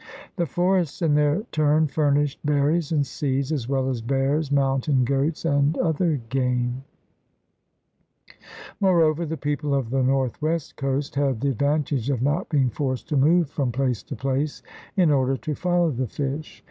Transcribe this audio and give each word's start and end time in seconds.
The 0.35 0.47
forests 0.47 1.03
in 1.03 1.13
their 1.13 1.43
turn 1.51 1.85
furnished 1.85 2.43
ber 2.43 2.71
ries 2.71 2.91
and 2.91 3.05
seeds, 3.05 3.51
as 3.51 3.69
well 3.69 3.87
as 3.87 4.01
bears, 4.01 4.51
mountain 4.51 5.05
goats., 5.05 5.45
and 5.45 5.77
other 5.77 6.19
game. 6.29 6.83
THE 7.29 8.33
RED 8.81 8.81
MAN 8.81 8.89
IN 8.89 8.95
AMERICA 8.95 8.95
135 8.95 8.95
Moreover 9.21 9.25
the 9.27 9.37
people 9.37 9.75
of 9.75 9.89
the 9.91 10.01
northwest 10.01 10.75
coast 10.75 11.13
had 11.13 11.39
the 11.41 11.49
advantage 11.49 12.09
of 12.09 12.23
not 12.23 12.49
being 12.49 12.71
forced 12.71 13.07
to 13.09 13.15
move 13.15 13.51
from 13.51 13.71
place 13.71 14.01
to 14.01 14.15
place 14.15 14.63
in 14.97 15.11
order 15.11 15.37
to 15.37 15.53
follow 15.53 15.91
the 15.91 16.07
fish. 16.07 16.59